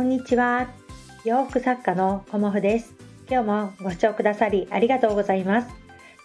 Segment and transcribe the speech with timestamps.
[0.00, 0.66] こんにちは。
[1.26, 2.94] 洋服作家のコモフです。
[3.28, 5.68] 今日もご視聴くださりありがとうございます。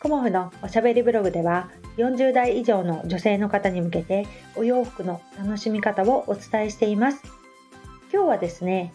[0.01, 7.21] コモフのおしゃべりブログでは40代以上の女性の方に向けてお洋服の楽しみ方をお伝えしています。
[8.13, 8.93] 今日はですね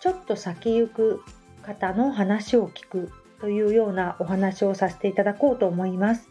[0.00, 1.22] ちょっと先行く
[1.62, 6.28] 方の話を聞くというようなお話をさせていただこうと思います。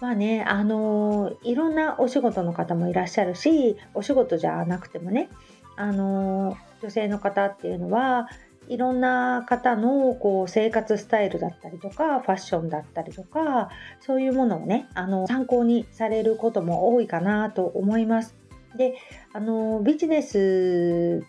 [0.00, 5.28] まあね、あのー、いろんなお仕事の方もいらっしゃるし、お仕事じゃなくてもね、
[5.76, 8.28] あのー、女性の方っていうのは
[8.68, 18.36] いろんな方のこう生活スタイルだったりとかファッションだったりとかそういうものをねあの参考にされることも多いかなと思います。
[18.76, 18.94] で
[19.32, 21.24] あのビジネス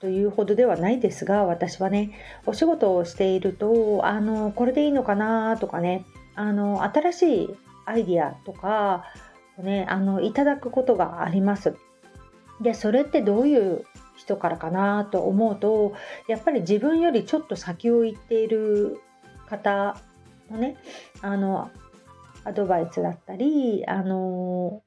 [0.00, 2.10] というほどではないですが私はね
[2.44, 9.04] お仕事をしているとあのこれでいいのかなとかねあの新しいアイディアとか
[9.56, 11.74] をねあのいただくことがあります。
[12.60, 13.84] でそれってどういう
[14.16, 15.94] 人からかなと思うと
[16.28, 19.00] やっぱり自分よりちょっと先を行っている
[19.48, 19.96] 方
[20.50, 20.76] のね
[21.22, 21.70] あの
[22.44, 24.82] アドバイスだったりあの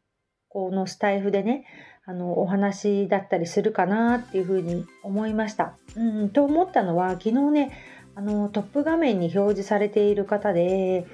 [0.47, 1.65] このスタイフでね
[2.05, 5.77] あのお話だったりするかなっていうふうに思いました。
[5.95, 7.71] うん、と思ったのは昨日ね
[8.15, 11.05] あのトップ画面に表示されている方で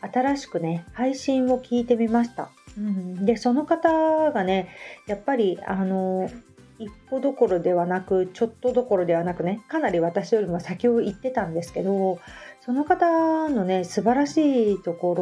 [0.00, 2.50] 新しくね配信を聞いてみました。
[2.78, 4.68] うん、でその方がね
[5.06, 6.30] やっぱりあの
[6.78, 12.20] 一歩どころではなくちょっとどころではなくねかなり私よりも先を行ってたんですけど
[12.60, 15.14] その方のね素晴らしいとこ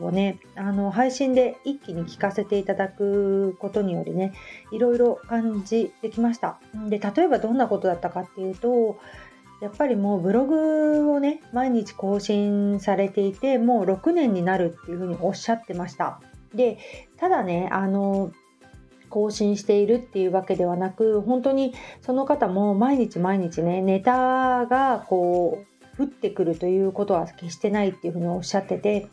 [0.00, 4.32] ろをねあの配信で一気に聞かせていただくことによりね
[4.72, 6.58] いろいろ感じてきました。
[6.88, 8.98] で例えばどんなことだったかっていうと
[9.60, 16.20] やっぱりもうブログをね毎日更新されていてもう6年になるっていうふうにおっしゃってました。
[16.54, 16.78] で
[17.16, 18.32] ただねあの
[19.14, 25.64] 更新しているっていうわけではなく本当にその方も毎日毎日ねネタがこ
[25.96, 29.06] う降ってくるということは決してないっていうふうにおっしゃってて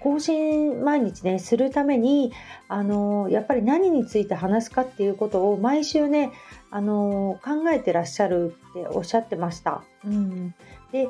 [0.00, 2.32] 更新毎日ねするために
[2.66, 6.32] あのやっぱり何について話すかっていうことを毎週ね
[6.70, 9.82] あの考えてらっしゃるっておっしゃってました。
[10.06, 10.54] うん、
[10.92, 11.08] で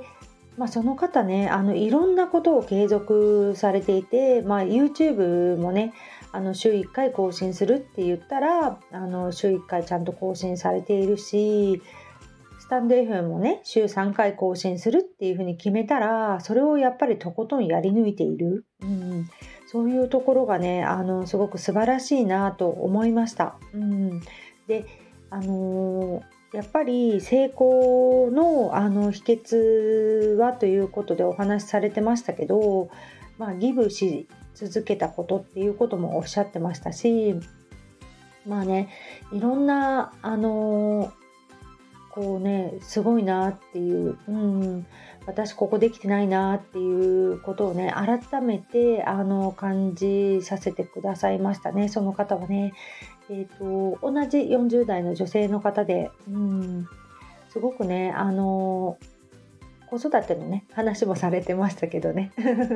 [0.58, 5.94] まあ、その方ねあのいろんなことを継続されていて、まあ、YouTube もね
[6.30, 11.82] あの週1回更新するって言ったらあの週1回ちゃんと更新されているし
[12.58, 19.28] スタンド FM もね週3回更新するっていうふうに決めたらそれをやっぱりとことんやり抜いている、うん、
[19.66, 23.56] そういうところがねあのすごく素晴らしいなと思いました。
[23.74, 24.20] うん、
[24.68, 24.86] で
[25.30, 32.90] あのーやっぱり成功のあの秘訣はということでお話しされてましたけど、
[33.38, 37.34] まあ、ギブし続けたことっていうこともおっしゃってましたし
[38.46, 38.90] まあね
[39.32, 41.12] いろんなあの
[42.10, 44.86] こうねすごいなっていう、うん、
[45.24, 52.74] 私ここできてないなっていうことをね改めてあの感じさせてくださいましたねその方はね。
[53.30, 56.88] えーと、同じ40代の女性の方で、うん、
[57.48, 58.98] すごくねあの
[59.86, 62.32] 子育てのね話もされてましたけどね、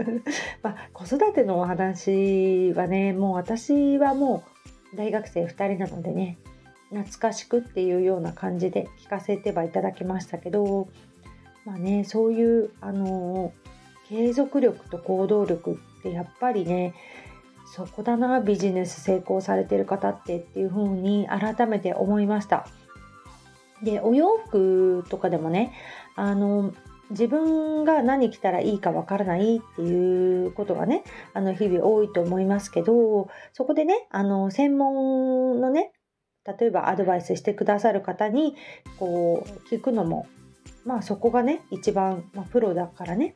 [0.63, 4.45] まあ、子育てのお話はねもう私はも
[4.93, 6.37] う大学生2人なのでね
[6.91, 10.89] 懐かしくっていうような感じで聞かせてはいただきましたけど
[11.65, 13.53] まあねそういうあの
[14.09, 16.95] 継続力と行動力ってやっぱりね
[17.67, 22.67] そこだなビジネス成功されてる方ってっていう風に改めて思いました。
[23.83, 25.73] でお洋服とかでもね
[26.15, 26.73] あの
[27.11, 35.93] 自分が何着たらいいかわからないっていうことがねあの日々多いと思いますけどそこでねあの専門のね
[36.59, 38.57] 例えばアドバイスしてくださる方に
[38.99, 40.27] こう聞くのも
[40.85, 43.35] まあそこがね一番、まあ、プロだからね。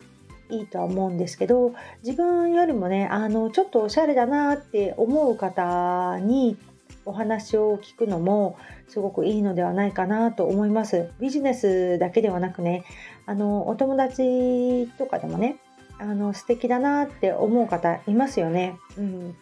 [0.50, 6.56] いいとは思うんですけど自分よりもねあのちょっとおしゃれだなって思う方に
[7.04, 8.58] お話を聞くのも
[8.88, 11.08] すごくいいのではないかなと思います。
[11.20, 12.84] ビジネスだけではなくね
[13.26, 15.56] あのお友達とかでもね
[15.98, 18.76] あの素敵だなって思う方いますよね。
[18.96, 19.36] うん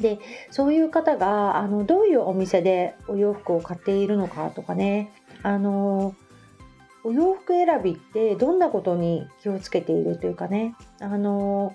[0.00, 0.18] で
[0.50, 5.12] そういう方があのどういうお店でお洋服を買っているのかとかね
[5.42, 6.14] あの
[7.04, 10.74] お洋服選びってどんなことに気をつけているというかね。
[11.00, 11.74] あの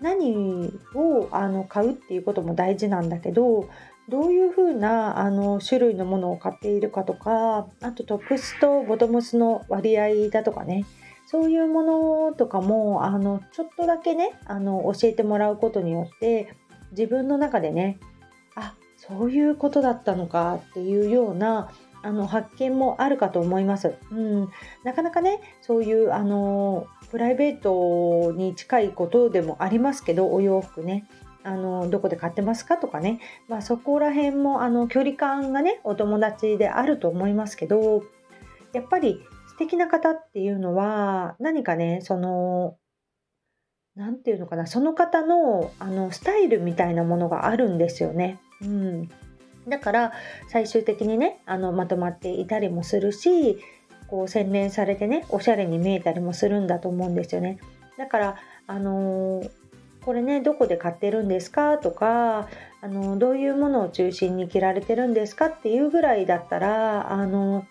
[0.00, 3.68] 何をあの買うっていうことも大事なんだけど
[4.08, 10.84] どういうふうなあの種類のものを買っているかとかあとトップスとボトムスの割合だとかね。
[11.26, 16.54] そういうものとかもあのちょっとだけねあの教えてもらうことによって
[16.90, 17.98] 自分の中でね
[18.54, 21.72] あそういうことだったのかっていうような
[22.02, 23.94] あの発見もあるかと思います。
[24.10, 24.48] うん、
[24.84, 31.06] なかなかねそういうあのプライベートに近いことでもありますけどお洋服ね
[31.44, 38.04] あのどこで買ってますかとかね、まあ、そこら辺もあの距離感がねお友達であると思いますけど
[38.72, 42.76] やっぱり素敵な方っていうのは何かねその
[43.94, 48.40] 何て言うのかなその方のあのスタイルみたいなものがあるんですよね。
[48.62, 49.08] うん、
[49.68, 50.12] だから
[50.48, 53.58] 最終的にねあのまとまっていたりもするし
[54.08, 57.58] こう洗練されてねおしゃれに見えたりもするんだと思うんですよね。
[57.96, 58.36] だから
[58.66, 59.50] あのー、
[60.04, 61.78] これねどこで買ってるんですか？
[61.78, 62.48] とか
[62.80, 65.46] あのどういうものを中心に着られてるんですか？
[65.46, 67.64] っていうぐらいだったらあの、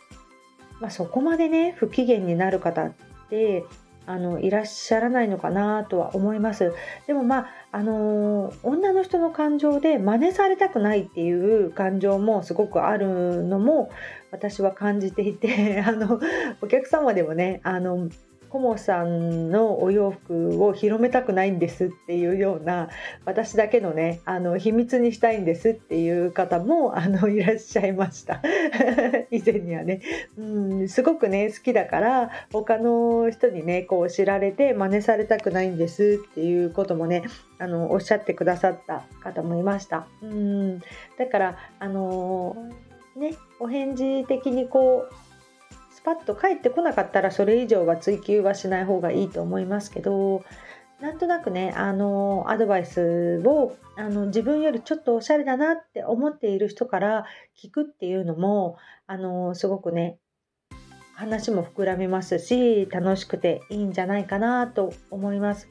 [0.79, 2.93] まあ、そこまでね不機嫌になる方っ
[3.29, 3.65] て
[4.05, 6.73] あのいらっしゃらないのかなとは思います。
[7.07, 13.89] でもまああの女の人の感情で真似されたくないっていう感情もすごくあるのも
[14.31, 16.19] 私は感じていて あの
[16.61, 18.09] お客様でもねあの
[18.51, 22.89] コモさんのお洋服を広めたくないんですっていうような
[23.23, 28.41] 私だけのねあの秘密にしたいんですっていう方もあのいらっしゃいました。
[29.31, 30.01] 以前にはね。
[30.37, 37.23] うんすごくね好きだから他の人にねこう知られて真似されたくないんですっていうこともね
[37.57, 40.07] あのおっしゃってくださった方もいました。
[40.21, 40.79] うん
[41.17, 42.57] だからあの
[43.15, 45.30] ねお返事的にこう
[46.01, 50.43] スパッと帰ってこなかったらそれ以上は追求はしない方がいいと思いますけど
[50.99, 57.25] なんとなくねあのアドバイスをあの自分よりちょっとおしゃれだなって思っている人から
[57.55, 60.17] 聞くっていうのもあのすごくね
[61.13, 65.69] 話も膨らみますし楽しくていいんじゃないかなと思います。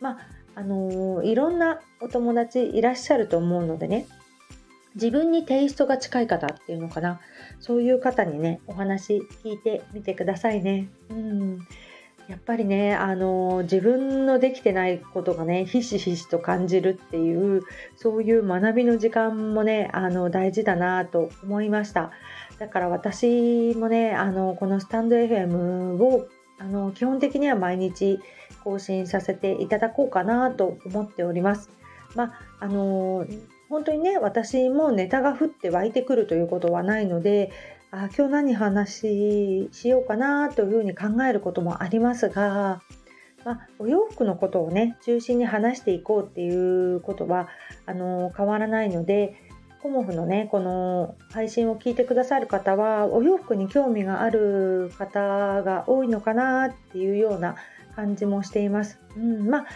[0.00, 0.18] まあ
[0.54, 4.06] あのいろんなお友達いらっしゃると思うのでね
[4.94, 7.20] 自分にテイストが近い方っていうのかな。
[7.58, 10.88] そういう方にねお話聞いてみてくださいね。
[11.10, 11.58] うん。
[12.28, 17.62] やっぱりねあの自分のできてないことがねひしひしと感じるっていう
[17.96, 22.12] そういう学びの時間もねあの大事だなと思いました。
[22.58, 26.28] だから私もねあのこのスタンド FM を
[26.58, 28.20] あの基本的には毎日
[28.62, 31.68] 更新させていただこうかなと思っております。
[32.14, 33.26] まああの
[33.70, 37.52] 本当にね私もネタが降って湧いてくるということはないので
[37.92, 42.82] あ今日何話しようかなというふうに考えることもありますが、
[43.44, 47.48] まあ、お洋服のことをね中心に話していこうっていうことは
[47.86, 49.36] あの変わらないので
[49.82, 57.54] コモフのねこの配信を聞いてくださる方はお洋服に興味がある方が多いのかなっていうような
[57.94, 59.00] 感じもしています。
[59.16, 59.66] うん、まあ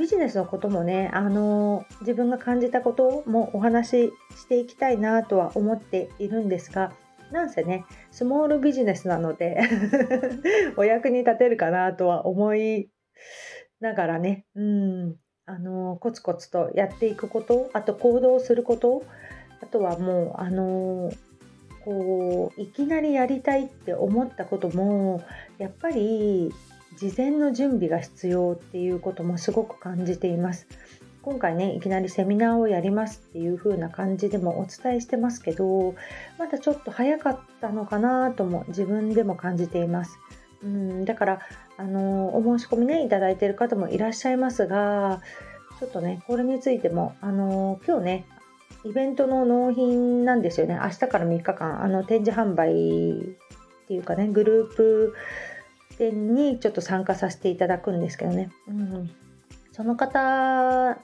[0.00, 6.94] ビジネスのこともね、あの自分が感じたこともお話ししていきたいなとは思っているんですが、
[7.30, 9.60] なんせね、スモールビジネスなので
[10.78, 12.88] お役に立てるかなとは思い
[13.80, 19.02] ながらね、うん、あのコツコツとやっていくこと、あと行動すること、
[19.60, 21.10] あとはもう、あの
[21.84, 25.22] こういきなりやりたいって思ったことも
[25.58, 26.50] やっぱり
[26.96, 30.66] 事前の準備が必要っていうこともすごく感じています。
[31.22, 35.94] 今回ねいきなりセミナーをやりますっていう風な感じでもお伝えしてますけど
[36.38, 40.18] まだちょっと早かったのかなとも自分でも感じています。
[40.62, 41.40] うんだから
[41.76, 45.20] あのお申し込みねいただいている方もいらっしゃいますが
[45.78, 48.24] ちょっとねこれについてもあの今日ね
[48.84, 55.14] イベントの納品なんですよね明日から3日間あの展示販売っていうかねグループ
[56.00, 59.10] 展にちょっと参加させていただくんですけどね、うん、
[59.72, 60.98] その方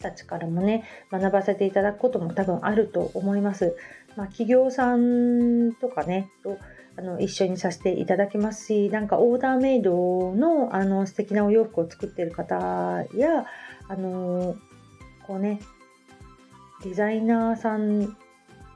[0.00, 3.76] たちからもね学ばせていただくことも多分あると思います。
[4.16, 6.58] まあ、企業さんとかねと
[6.98, 12.56] あの一緒にさせていただきますしなんかオーダーメイドのあの素敵なお洋服を作ってる方
[13.14, 13.46] や
[13.88, 14.56] あの
[15.28, 15.60] こうね
[16.82, 18.16] デザイナーさん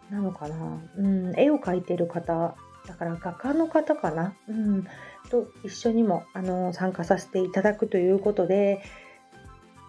[0.09, 2.55] なのかな、うん、絵を描いてる方
[2.87, 4.87] だから画家の方かな、うん、
[5.31, 8.83] と一緒にもあの参加させていただくということで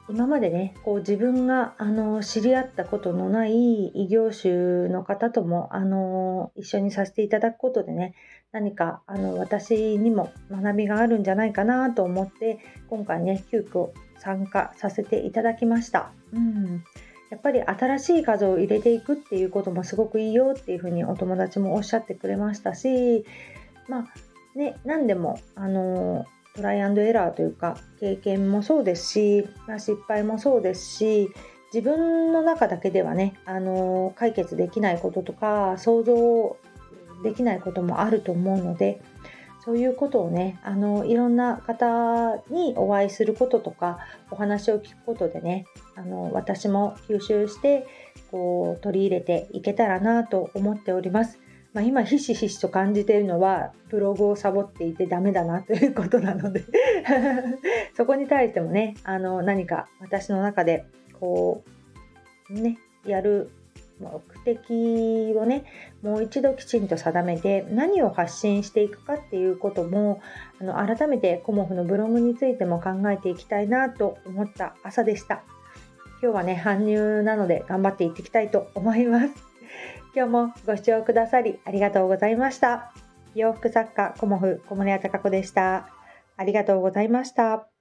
[0.08, 8.14] 今までねこう自分があの知り合ったことのない異業種の方ともあの一緒にさせていただくことでね
[8.52, 16.12] 何かあの私にも学びがあるんじゃないかなと思って今回ね急遽参加させていただきました。
[16.34, 16.84] うん。
[17.36, 23.26] やっぱり新しい数を入れていくっていうこともすごくいいよっていうふうにお友達もおっしゃってくれましたし
[23.90, 24.06] まあ
[24.58, 26.26] ね、何でも、あの
[26.56, 31.30] トライアンドエラーというか経験もそうですし、まあ、失敗もそうですし
[31.74, 36.56] 自分の中だけではね、あの解決できないこととか想像
[37.22, 39.02] できないこともあると思うので
[39.66, 43.98] そういうことをねあのいろんな方にお会いすることとか
[44.30, 47.88] お話を聞くことでねあの私も吸収して
[48.30, 51.40] こう取り入れていけたらなと思っております。
[51.74, 56.64] まあ、今ひしひしと感じているのはブログをサボっていてダメだなということなので
[57.96, 60.86] そこに対してもねあの何か私の中で
[61.20, 61.66] こ
[62.50, 63.50] うねやる
[64.00, 65.66] 目的をね
[66.02, 70.22] もう一度きちんと定めて何を発信していくかっていうことも
[70.60, 75.44] あの改めてコモフのブログについても考えていきたいなと思った朝でした
[76.22, 79.28] 今日はね搬入なので頑張っていってきたいと思います
[80.16, 82.94] 今日もご視聴くださりありがとうございました。
[83.36, 85.90] 洋服作家コモフ小森屋隆子でした。
[86.38, 87.75] ありがとうございました。